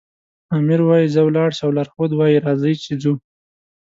آمر 0.55 0.79
وایي 0.87 1.07
ځه 1.13 1.21
ولاړ 1.23 1.49
شه 1.57 1.63
او 1.65 1.71
لارښود 1.77 2.11
وایي 2.15 2.37
راځئ 2.45 2.73
چې 2.83 2.93
ځو. 3.01 3.13